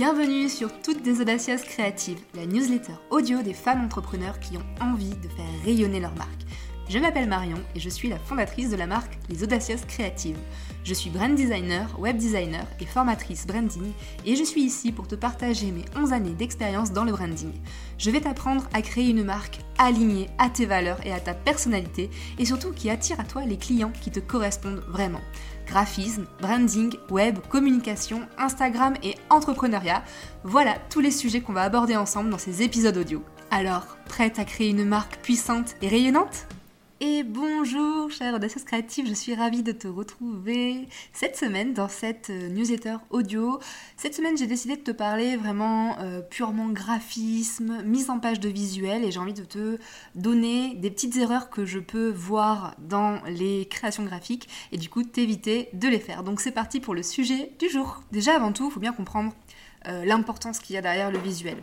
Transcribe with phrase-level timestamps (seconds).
[0.00, 5.10] Bienvenue sur Toutes des Audacieuses Créatives, la newsletter audio des femmes entrepreneurs qui ont envie
[5.10, 6.40] de faire rayonner leur marque.
[6.88, 10.38] Je m'appelle Marion et je suis la fondatrice de la marque Les Audacieuses Créatives.
[10.82, 13.92] Je suis brand designer, web designer et formatrice branding
[14.24, 17.52] et je suis ici pour te partager mes 11 années d'expérience dans le branding.
[17.98, 22.08] Je vais t'apprendre à créer une marque alignée à tes valeurs et à ta personnalité
[22.38, 25.20] et surtout qui attire à toi les clients qui te correspondent vraiment
[25.66, 30.02] graphisme, branding, web, communication, Instagram et entrepreneuriat.
[30.42, 33.22] Voilà tous les sujets qu'on va aborder ensemble dans ces épisodes audio.
[33.52, 36.46] Alors, prête à créer une marque puissante et rayonnante?
[37.02, 42.28] Et bonjour chère audacieuses créative, je suis ravie de te retrouver cette semaine dans cette
[42.28, 43.58] euh, newsletter audio.
[43.96, 48.50] Cette semaine j'ai décidé de te parler vraiment euh, purement graphisme, mise en page de
[48.50, 49.78] visuel et j'ai envie de te
[50.14, 55.02] donner des petites erreurs que je peux voir dans les créations graphiques et du coup
[55.02, 56.22] t'éviter de les faire.
[56.22, 58.02] Donc c'est parti pour le sujet du jour.
[58.12, 59.32] Déjà avant tout, il faut bien comprendre
[59.88, 61.56] euh, l'importance qu'il y a derrière le visuel.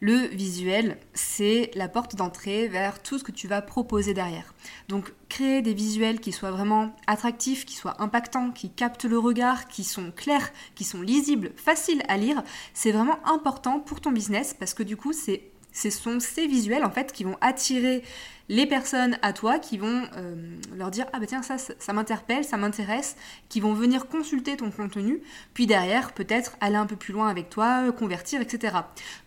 [0.00, 4.54] Le visuel, c'est la porte d'entrée vers tout ce que tu vas proposer derrière.
[4.88, 9.68] Donc créer des visuels qui soient vraiment attractifs, qui soient impactants, qui captent le regard,
[9.68, 12.42] qui sont clairs, qui sont lisibles, faciles à lire,
[12.74, 16.84] c'est vraiment important pour ton business parce que du coup, c'est ce sont ces visuels
[16.84, 18.04] en fait qui vont attirer
[18.48, 20.34] les personnes à toi qui vont euh,
[20.76, 23.16] leur dire ah bah tiens ça m'interpelle, ça m'intéresse,
[23.48, 25.22] qui vont venir consulter ton contenu,
[25.54, 28.76] puis derrière peut-être aller un peu plus loin avec toi, euh, convertir, etc.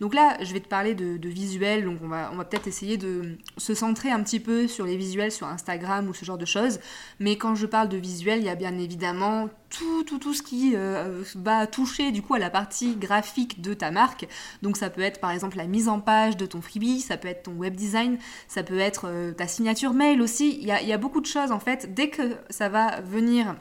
[0.00, 2.96] Donc là je vais te parler de, visuels, donc on va, on va peut-être essayer
[2.96, 6.46] de se centrer un petit peu sur les visuels sur Instagram ou ce genre de
[6.46, 6.78] choses,
[7.18, 10.42] mais quand je parle de visuels, il y a bien évidemment tout, tout, tout ce
[10.42, 14.26] qui euh, va toucher du coup à la partie graphique de ta marque.
[14.62, 17.28] Donc ça peut être par exemple la mise en page de ton freebie, ça peut
[17.28, 20.58] être ton web design, ça peut être euh, ta signature mail aussi.
[20.60, 21.94] Il y a, beaucoup de choses en fait.
[21.94, 23.56] Dès que ça va venir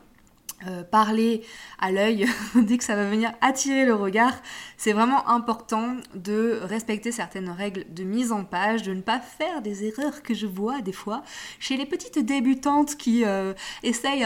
[0.68, 1.44] euh, parler
[1.80, 4.34] à l'œil, dès que ça va venir attirer le regard,
[4.76, 9.62] c'est vraiment important de respecter certaines règles de mise en page, de ne pas faire
[9.62, 11.24] des erreurs que je vois des fois
[11.60, 14.26] chez les petites débutantes qui euh, essayent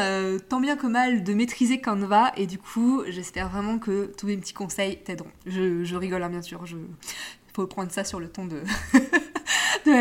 [0.49, 4.37] tant bien que mal de maîtriser Canva et du coup j'espère vraiment que tous mes
[4.37, 5.31] petits conseils t'aideront.
[5.45, 6.77] Je, rigole hein, bien sûr, je
[7.53, 8.61] faut prendre ça sur le ton de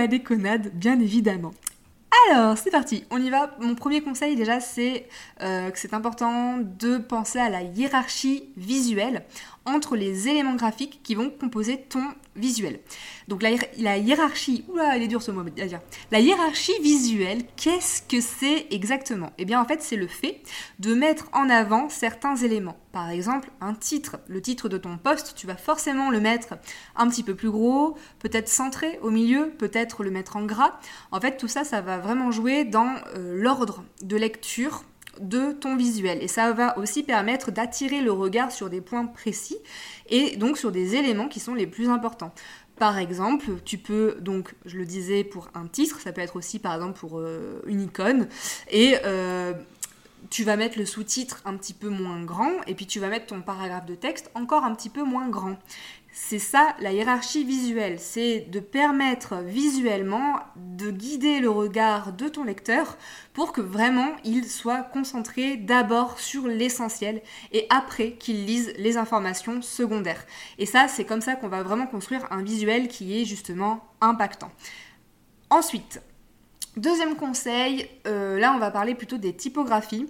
[0.09, 1.53] déconnade, bien évidemment.
[2.29, 3.57] Alors, c'est parti, on y va.
[3.61, 5.09] Mon premier conseil déjà, c'est
[5.43, 9.23] euh, que c'est important de penser à la hiérarchie visuelle
[9.75, 12.03] entre les éléments graphiques qui vont composer ton
[12.37, 12.81] visuel.
[13.29, 15.45] Donc la, hiérarchie, oula, elle est dure ce mot.
[16.11, 19.31] La hiérarchie visuelle, qu'est-ce que c'est exactement?
[19.39, 20.43] Eh bien en fait c'est le fait
[20.79, 22.77] de mettre en avant certains éléments.
[22.93, 26.55] Par exemple un titre, le titre de ton poste, tu vas forcément le mettre
[26.97, 30.81] un petit peu plus gros, peut-être centré au milieu, peut-être le mettre en gras.
[31.13, 34.85] En fait tout ça, ça va vraiment jouer dans euh, l'ordre de lecture
[35.21, 36.23] de ton visuel.
[36.23, 39.59] Et ça va aussi permettre d'attirer le regard sur des points précis
[40.09, 42.33] et donc sur des éléments qui sont les plus importants.
[42.81, 46.59] Par exemple, tu peux, donc je le disais pour un titre, ça peut être aussi
[46.59, 48.27] par exemple pour euh, une icône,
[48.71, 49.53] et euh,
[50.31, 53.27] tu vas mettre le sous-titre un petit peu moins grand, et puis tu vas mettre
[53.27, 55.59] ton paragraphe de texte encore un petit peu moins grand.
[56.13, 62.43] C'est ça la hiérarchie visuelle, c'est de permettre visuellement de guider le regard de ton
[62.43, 62.99] lecteur
[63.33, 67.23] pour que vraiment il soit concentré d'abord sur l'essentiel
[67.53, 70.27] et après qu'il lise les informations secondaires.
[70.59, 74.51] Et ça, c'est comme ça qu'on va vraiment construire un visuel qui est justement impactant.
[75.49, 76.03] Ensuite,
[76.77, 80.07] deuxième conseil, euh, là on va parler plutôt des typographies.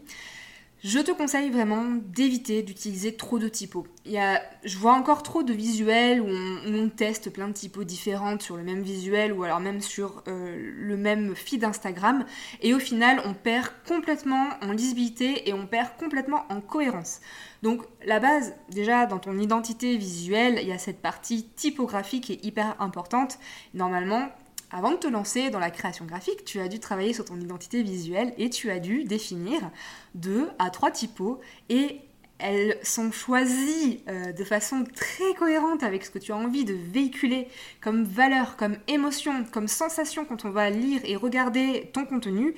[0.82, 3.86] Je te conseille vraiment d'éviter d'utiliser trop de typos.
[4.06, 7.84] Il y a, je vois encore trop de visuels où on, teste plein de typos
[7.84, 12.24] différentes sur le même visuel ou alors même sur euh, le même feed Instagram
[12.62, 17.20] et au final on perd complètement en lisibilité et on perd complètement en cohérence.
[17.62, 22.32] Donc la base, déjà dans ton identité visuelle, il y a cette partie typographique qui
[22.32, 23.38] est hyper importante.
[23.74, 24.30] Normalement,
[24.70, 27.82] avant de te lancer dans la création graphique, tu as dû travailler sur ton identité
[27.82, 29.70] visuelle et tu as dû définir
[30.14, 32.00] deux à trois typos et
[32.38, 36.74] elles sont choisies euh, de façon très cohérente avec ce que tu as envie de
[36.74, 37.48] véhiculer
[37.80, 42.54] comme valeur, comme émotion, comme sensation quand on va lire et regarder ton contenu.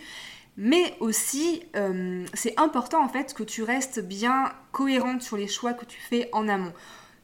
[0.56, 5.72] Mais aussi, euh, c'est important en fait que tu restes bien cohérente sur les choix
[5.72, 6.72] que tu fais en amont.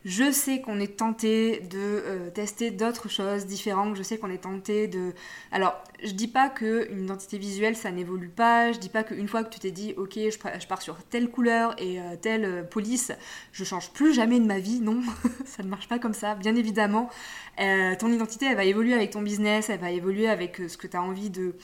[0.04, 3.96] Je sais qu'on est tenté de euh, tester d'autres choses différentes.
[3.96, 5.12] Je sais qu'on est tenté de.
[5.50, 5.74] Alors,
[6.04, 8.70] je dis pas qu'une identité visuelle ça n'évolue pas.
[8.72, 11.74] Je dis pas qu'une fois que tu t'es dit, ok, je, pars sur telle couleur
[11.78, 13.10] et euh, telle euh, police,
[13.50, 14.80] je change plus jamais de ma vie.
[14.80, 15.02] Non,
[15.44, 16.36] ça ne marche pas comme ça.
[16.36, 17.10] Bien évidemment,
[17.56, 20.96] ton identité elle va évoluer avec ton business, elle va évoluer avec ce que tu
[20.96, 21.56] as envie de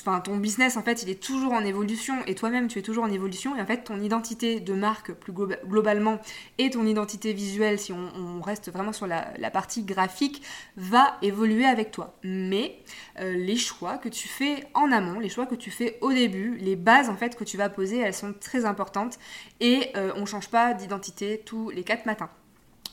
[0.00, 3.04] enfin ton business en fait il est toujours en évolution et toi-même tu es toujours
[3.04, 3.56] en évolution.
[3.56, 6.18] Et en fait ton identité de marque plus globalement
[6.58, 10.42] et ton identité visuelle si on, reste vraiment sur la, partie graphique
[10.76, 12.14] va évoluer avec toi.
[12.22, 12.78] Mais
[13.20, 16.56] euh, les choix que tu fais en amont les choix que tu fais au début
[16.56, 19.18] les bases en fait que tu vas poser elles sont très importantes
[19.60, 22.30] et euh, on change pas d'identité tous les quatre matins.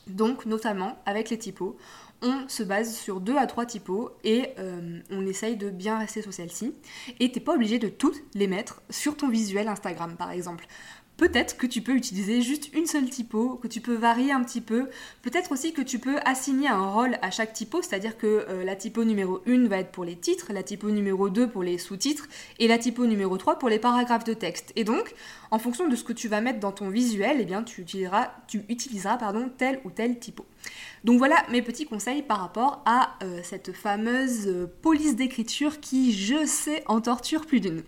[0.08, 1.78] Donc notamment avec les typos
[2.22, 6.22] on se base sur deux à trois typos et euh, on essaye de bien rester
[6.22, 6.74] sur celle-ci.
[7.20, 10.66] Et t'es pas obligé de toutes les mettre sur ton visuel Instagram par exemple.
[11.18, 14.60] Peut-être que tu peux utiliser juste une seule typo, que tu peux varier un petit
[14.60, 14.90] peu.
[15.22, 18.76] Peut-être aussi que tu peux assigner un rôle à chaque typo, c'est-à-dire que euh, la
[18.76, 22.28] typo numéro 1 va être pour les titres, la typo numéro 2 pour les sous-titres
[22.60, 24.74] et la typo numéro 3 pour les paragraphes de texte.
[24.76, 25.14] Et donc,
[25.52, 28.32] en fonction de ce que tu vas mettre dans ton visuel, eh bien, tu utiliseras,
[28.48, 28.60] tu
[29.86, 30.46] ou tel typo.
[31.04, 36.14] Donc voilà mes petits conseils par rapport à euh, cette fameuse euh, police d'écriture qui,
[36.14, 37.84] je sais, en torture plus d'une.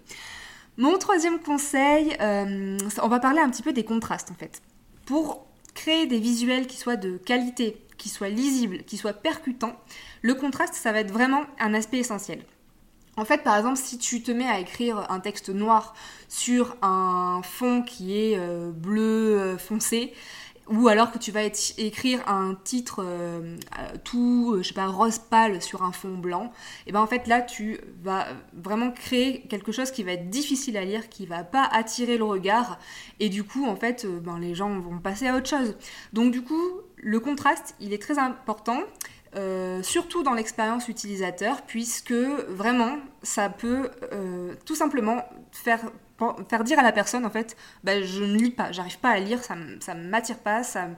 [0.78, 4.62] Mon troisième conseil, euh, on va parler un petit peu des contrastes en fait.
[5.08, 9.76] Pour créer des visuels qui soient de qualité, qui soient lisibles, qui soient percutants,
[10.22, 12.44] le contraste, ça va être vraiment un aspect essentiel.
[13.16, 15.96] En fait, par exemple, si tu te mets à écrire un texte noir
[16.30, 18.40] sur un fond qui est
[18.72, 20.14] bleu foncé,
[20.70, 24.88] ou alors que tu vas écrire un titre euh, euh, tout, euh, je sais pas,
[24.88, 26.52] rose pâle sur un fond blanc,
[26.86, 30.78] et ben en fait là tu vas vraiment créer quelque chose qui va être difficile
[30.78, 32.80] à lire, qui va pas attirer le regard,
[33.20, 35.76] et du coup en fait ben, les gens vont passer à autre chose.
[36.14, 38.80] Donc du coup le contraste il est très important.
[39.84, 43.92] surtout dans l'expérience utilisateur, puisque vraiment ça peut
[44.66, 45.82] tout simplement faire
[46.50, 49.20] faire dire à la personne en fait bah, je ne lis pas, j'arrive pas à
[49.20, 50.90] lire, ça, ça m'attire pas, ça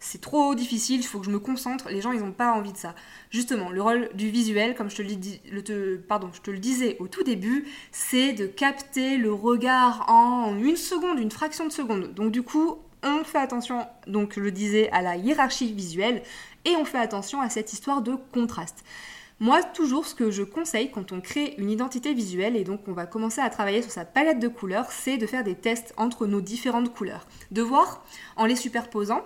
[0.00, 2.72] c'est trop difficile, il faut que je me concentre, les gens ils n'ont pas envie
[2.72, 2.94] de ça.
[3.30, 6.96] Justement, le rôle du visuel, comme je te, le, te, pardon, je te le disais
[7.00, 12.14] au tout début, c'est de capter le regard en une seconde, une fraction de seconde.
[12.14, 16.22] Donc du coup, on fait attention, donc je le disais, à la hiérarchie visuelle
[16.64, 18.84] et on fait attention à cette histoire de contraste.
[19.40, 22.92] Moi, toujours ce que je conseille quand on crée une identité visuelle et donc on
[22.92, 26.26] va commencer à travailler sur sa palette de couleurs, c'est de faire des tests entre
[26.26, 27.24] nos différentes couleurs.
[27.52, 28.04] De voir
[28.36, 29.22] en les superposant,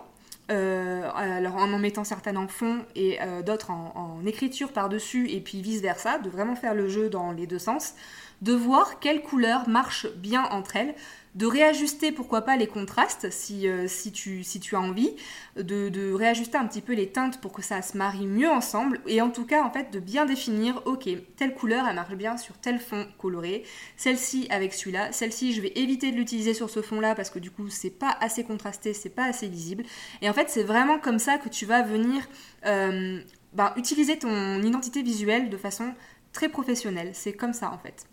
[0.50, 5.40] euh, alors en en mettant certaines en fond et euh, d'autres en, écriture par-dessus et
[5.40, 7.94] puis vice-versa, de vraiment faire le jeu dans les deux sens,
[8.42, 10.94] de voir quelles couleurs marchent bien entre elles,
[11.34, 15.16] de réajuster pourquoi pas les contrastes si, euh, si, tu, si tu as envie,
[15.56, 19.22] de, réajuster un petit peu les teintes pour que ça se marie mieux ensemble et
[19.22, 22.58] en tout cas en fait de bien définir ok telle couleur elle marche bien sur
[22.58, 23.64] tel fond coloré,
[23.96, 27.38] celle-ci avec celui-là, celle-ci je vais éviter de l'utiliser sur ce fond là parce que
[27.38, 29.84] du coup c'est pas assez contrasté, c'est pas assez lisible
[30.20, 32.28] et en fait c'est vraiment comme ça que tu vas venir
[32.66, 33.20] euh,
[33.54, 35.94] ben, utiliser ton identité visuelle de façon
[36.32, 38.06] très professionnelle, c'est comme ça en fait.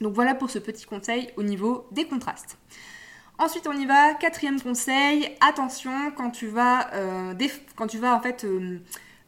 [0.00, 2.58] Donc voilà pour ce petit conseil au niveau des contrastes.
[3.38, 4.14] Ensuite, on y va.
[4.14, 8.78] Quatrième conseil, attention quand tu vas, euh, en fait euh,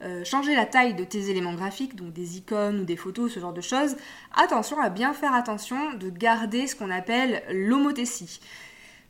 [0.01, 3.41] euh, changer la taille de tes éléments graphiques, donc des icônes ou des photos, ce
[3.41, 3.97] genre de choses.
[4.35, 8.41] Attention à bien faire attention de garder ce qu'on appelle l'homothétie.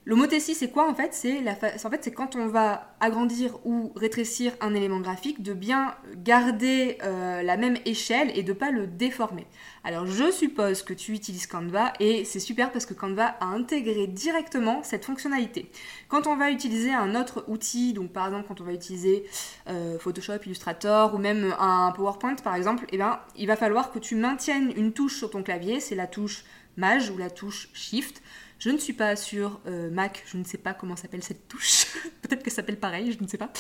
[0.09, 1.13] L'homothétie, c'est quoi en fait?
[1.13, 5.95] C'est en fait, c'est quand on va agrandir ou rétrécir un élément graphique, de bien
[6.17, 9.47] garder euh, la même échelle et de pas le déformer.
[9.85, 14.07] Alors je suppose que tu utilises Canva et c'est super parce que Canva a intégré
[14.07, 15.71] directement cette fonctionnalité.
[16.09, 19.27] Quand on va utiliser un autre outil, donc par exemple quand on va utiliser
[19.69, 23.99] euh, Photoshop, Illustrator ou même un PowerPoint par exemple, eh ben, il va falloir que
[23.99, 26.47] tu maintiennes une touche sur ton clavier, c'est la touche
[26.79, 28.23] Maj ou la touche Shift
[28.59, 31.87] je ne suis pas sur euh, Mac, je ne sais pas comment s'appelle cette touche.
[32.23, 33.51] Peut-être que ça s'appelle pareil, je ne sais pas.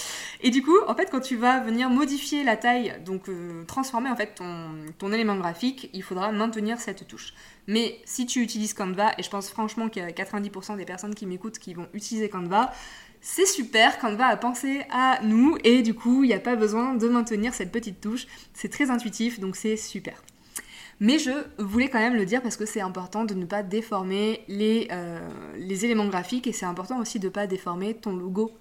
[0.41, 4.11] Et du coup, en fait, quand tu vas venir modifier la taille, donc euh, transformer
[4.11, 7.33] en fait ton, ton, élément graphique, il faudra maintenir cette touche.
[7.69, 11.15] Mais si tu utilises Canva, et je pense franchement qu'il y a 90% des personnes
[11.15, 12.73] qui m'écoutent qui vont utiliser Canva,
[13.21, 16.95] c'est super, Canva a pensé à nous et du coup, il n'y a pas besoin
[16.95, 18.27] de maintenir cette petite touche.
[18.55, 20.23] C'est très intuitif, donc c'est super.
[21.01, 24.45] Mais je voulais quand même le dire parce que c'est important de ne pas déformer
[24.49, 25.21] les, euh,
[25.57, 28.53] éléments graphiques et c'est important aussi de ne pas déformer ton logo.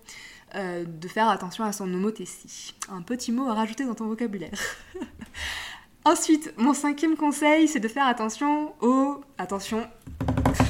[0.56, 2.74] Euh, de faire attention à son homothétie.
[2.90, 4.58] Un petit mot à rajouter dans ton vocabulaire.
[6.06, 9.20] Ensuite, mon cinquième conseil, c'est de faire attention aux...
[9.38, 9.86] Attention,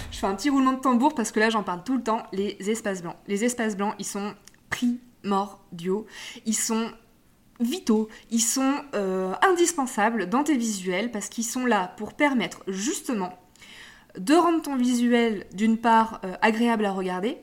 [0.10, 2.24] je fais un petit roulement de tambour parce que là j'en parle tout le temps,
[2.34, 3.18] les espaces blancs.
[3.28, 4.34] Les espaces blancs, ils sont
[4.72, 6.08] primordiaux.
[6.48, 6.92] Ils sont
[7.60, 13.38] vitaux, ils sont euh, indispensables dans tes visuels parce qu'ils sont là pour permettre justement
[14.18, 17.38] de rendre ton visuel d'une part euh, agréable à regarder,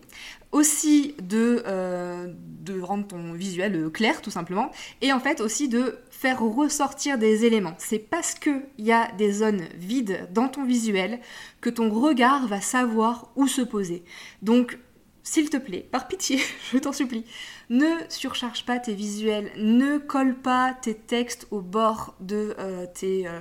[0.50, 4.71] aussi de, euh, de rendre ton visuel clair tout simplement.
[5.00, 7.75] Et en fait aussi de faire ressortir des éléments.
[7.78, 11.21] C'est parce qu'il y a des zones vides dans ton visuel
[11.61, 14.02] que ton regard va savoir où se poser.
[14.42, 14.78] Donc
[15.25, 16.38] s'il te plaît, par pitié,
[16.73, 17.25] je t'en supplie,
[17.71, 23.26] ne surcharge pas tes visuels, ne colle pas tes textes au bord de, euh, tes,
[23.26, 23.40] euh,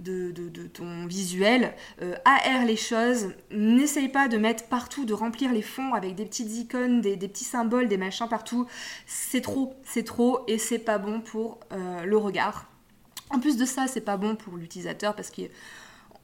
[0.00, 5.62] de, ton visuel, euh, aère les choses, n'essaye pas de mettre partout, de remplir les
[5.62, 8.66] fonds avec des petites icônes, des, des petits symboles, des machins partout.
[9.06, 12.66] C'est trop, c'est trop et c'est pas bon pour le regard.
[13.30, 15.42] En plus de ça, c'est pas bon pour l'utilisateur parce que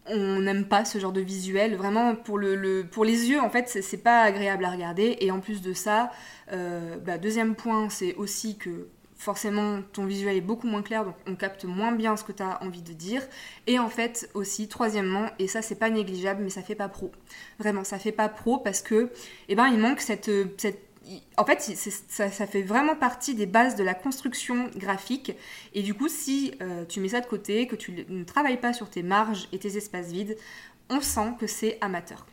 [0.06, 1.76] on n'aime pas ce genre de visuel.
[1.76, 5.16] Vraiment, pour, le, pour les yeux, en fait, c'est pas agréable à regarder.
[5.20, 6.10] Et en plus de ça,
[6.52, 8.88] euh, bah, deuxième point, c'est aussi que
[9.20, 12.42] forcément ton visuel est beaucoup moins clair, donc on capte moins bien ce que tu
[12.42, 13.22] as envie de dire.
[13.66, 17.12] Et en fait aussi, troisièmement, et ça c'est pas négligeable, mais ça fait pas pro.
[17.58, 19.12] Vraiment, ça fait pas pro parce que,
[19.48, 20.89] eh ben, il manque cette, cette
[21.36, 25.32] en fait, ça, fait vraiment partie des bases de la construction graphique.
[25.74, 28.72] Et du coup, si euh, tu mets ça de côté, que tu ne travailles pas
[28.72, 30.36] sur tes marges et tes espaces vides,
[30.88, 32.26] on sent que c'est amateur.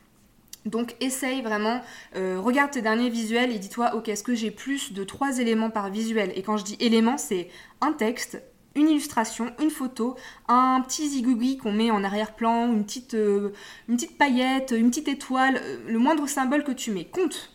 [0.66, 1.82] Donc essaye vraiment,
[2.16, 5.70] euh, regarde tes derniers visuels et dis-toi, ok, est-ce que j'ai plus de trois éléments
[5.70, 6.32] par visuel?
[6.36, 8.42] Et quand je dis éléments, c'est un texte,
[8.76, 10.16] une illustration, une photo,
[10.48, 13.54] un petit zigouigui qu'on met en arrière-plan, une petite, euh,
[13.88, 17.06] une petite paillette, une petite étoile, le moindre symbole que tu mets.
[17.06, 17.52] Compte,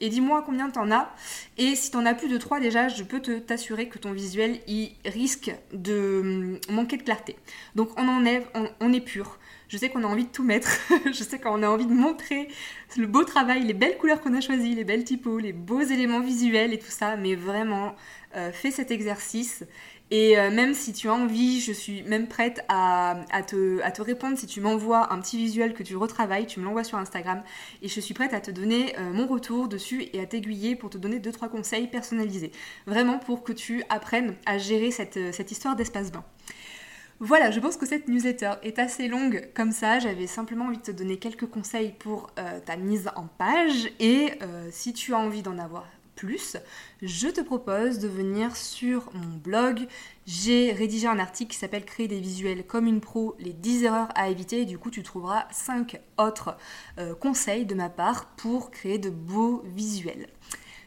[0.00, 1.10] et dis-moi combien t'en as.
[1.58, 4.60] Et si t'en as plus de 3 déjà, je peux te t'assurer que ton visuel
[4.66, 7.36] il risque de manquer de clarté.
[7.74, 8.46] Donc on enlève,
[8.80, 9.38] on, est pur.
[9.68, 10.70] Je sais qu'on a envie de tout mettre,
[11.06, 12.48] je sais qu'on a envie de montrer
[12.96, 16.20] le beau travail, les belles couleurs qu'on a choisies, les belles typos, les beaux éléments
[16.20, 17.94] visuels et tout ça, mais vraiment,
[18.36, 19.64] euh, fais cet exercice.
[20.10, 24.36] Et euh, même si tu as envie, je suis même prête à, te, répondre.
[24.36, 27.42] Si tu m'envoies un petit visuel que tu retravailles, tu me l'envoies sur Instagram.
[27.82, 30.90] Et je suis prête à te donner euh, mon retour dessus et à t'aiguiller pour
[30.90, 32.52] te donner 2-3 conseils personnalisés.
[32.86, 35.16] Vraiment pour que tu apprennes à gérer cette,
[35.50, 36.24] histoire d'espace blanc.
[37.26, 39.98] Voilà, je pense que cette newsletter est assez longue comme ça.
[39.98, 42.30] J'avais simplement envie de te donner quelques conseils pour
[42.66, 43.90] ta mise en page.
[43.98, 44.32] Et
[44.70, 46.58] si tu as envie d'en avoir plus,
[47.00, 49.86] je te propose de venir sur mon blog.
[50.26, 54.08] J'ai rédigé un article qui s'appelle Créer des visuels comme une pro, les 10 erreurs
[54.14, 54.60] à éviter.
[54.60, 56.58] Et du coup, tu trouveras 5 autres
[56.98, 60.28] euh, conseils de ma part pour créer de beaux visuels.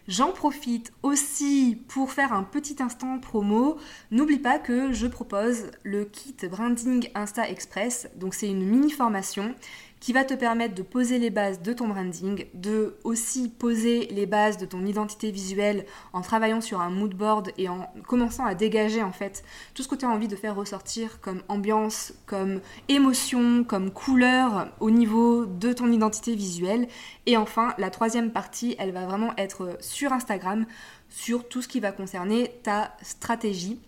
[0.07, 3.77] J'en profite aussi pour faire un petit instant promo.
[4.09, 8.07] N'oublie pas que je propose le kit Branding Insta Express.
[8.15, 9.53] Donc c'est une mini formation
[9.99, 14.25] qui va te permettre de poser les bases de ton branding, de aussi poser les
[14.25, 18.55] bases de ton identité visuelle en travaillant sur un mood board et en commençant à
[18.55, 22.61] dégager en fait tout ce que tu as envie de faire ressortir comme ambiance, comme
[22.89, 26.87] émotion, comme couleur au niveau de ton identité visuelle.
[27.25, 30.65] Et enfin, la troisième partie, elle va vraiment être sur Instagram,
[31.09, 33.79] sur tout ce qui va concerner ta stratégie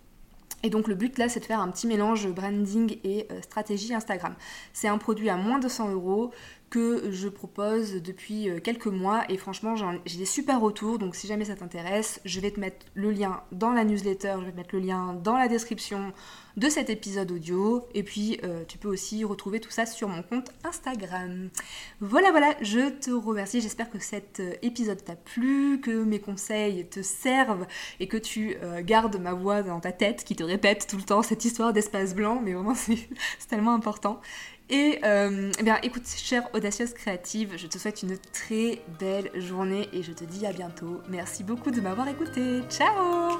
[0.64, 3.94] et donc le but là, c'est de faire un petit mélange branding et euh, stratégie
[3.94, 4.36] Instagram.
[4.74, 6.32] C'est un produit à moins de 100 euros
[6.70, 9.24] que je propose depuis euh, quelques mois.
[9.30, 11.00] Et franchement j'ai des super retours.
[11.00, 14.46] Donc si jamais ça t'intéresse je vais te mettre le lien dans la newsletter, je
[14.46, 16.14] vais te mettre le lien dans la description
[16.58, 17.88] de cet épisode audio.
[17.94, 21.50] Et puis euh, tu peux aussi retrouver tout ça sur mon compte Instagram.
[22.02, 26.88] Voilà voilà, je te remercie, j'espère que cet euh, épisode t'a plu, que mes conseils
[26.88, 27.66] te servent
[28.00, 31.22] et que tu gardes ma voix dans ta tête qui te répète tout le temps
[31.22, 32.42] cette histoire d'espace blanc.
[32.44, 33.08] Mais vraiment c'est
[33.48, 34.22] tellement important
[34.70, 39.90] et euh, eh bien, écoute, chère audacieuse créative, je te souhaite une très belle journée
[39.94, 41.02] et je te dis à bientôt.
[41.10, 42.62] Merci beaucoup de m'avoir écouté.
[42.70, 43.40] Ciao